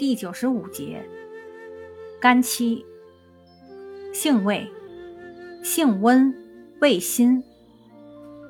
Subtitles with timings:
[0.00, 1.06] 第九十五节，
[2.18, 2.86] 肝气，
[4.14, 4.66] 性味，
[5.62, 6.34] 性温，
[6.80, 7.44] 味辛，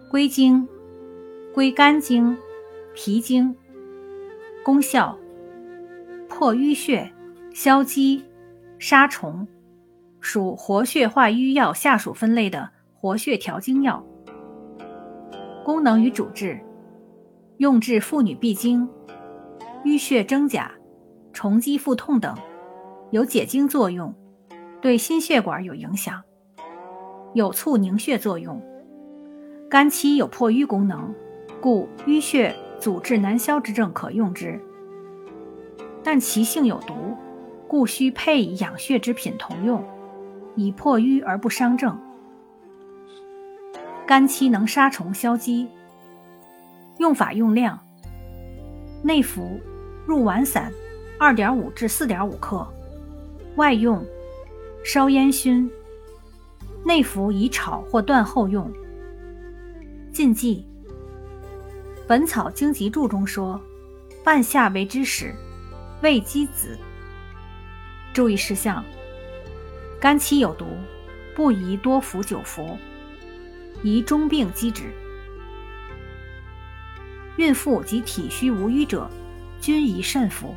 [0.09, 0.69] 归经，
[1.53, 2.39] 归肝经、
[2.95, 3.53] 脾经。
[4.65, 5.19] 功效，
[6.29, 7.11] 破淤血、
[7.53, 8.23] 消积、
[8.79, 9.45] 杀虫，
[10.21, 14.07] 属活血化瘀药下属分类的活血调经药。
[15.65, 16.61] 功能与主治，
[17.57, 18.89] 用治妇女闭经、
[19.85, 20.71] 淤血增甲。
[21.41, 22.37] 虫积腹痛等，
[23.13, 24.15] 有解经作用，
[24.83, 26.23] 对心血管有影响，
[27.33, 28.61] 有促凝血作用。
[29.71, 31.15] 肝气有破瘀功能，
[31.59, 34.61] 故淤血阻滞难消之症可用之。
[36.05, 37.17] 但其性有毒，
[37.67, 39.83] 故需配以养血之品同用，
[40.57, 41.99] 以破瘀而不伤正。
[44.07, 45.67] 肝气能杀虫消积。
[46.99, 47.79] 用法用量：
[49.03, 49.59] 内服，
[50.07, 50.71] 入丸散。
[51.21, 52.67] 二点五至四点五克，
[53.57, 54.03] 外用，
[54.83, 55.71] 烧烟熏。
[56.83, 58.73] 内服以炒或断后用。
[60.11, 60.65] 禁忌，
[62.07, 63.61] 《本草经集注》中说
[64.25, 65.35] ：“半夏为之始，
[66.01, 66.79] 味鸡子。”
[68.15, 68.83] 注意事项：
[70.01, 70.65] 肝气有毒，
[71.37, 72.79] 不宜多服久服，
[73.83, 74.85] 宜中病积止。
[77.37, 79.07] 孕妇及体虚无瘀者，
[79.61, 80.55] 均宜慎服。